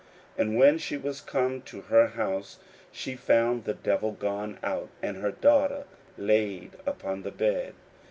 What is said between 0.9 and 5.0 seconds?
was come to her house, she found the devil gone out,